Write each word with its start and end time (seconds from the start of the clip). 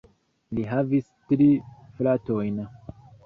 Li 0.59 0.63
havis 0.69 1.11
tri 1.33 1.49
fratojn. 1.99 2.59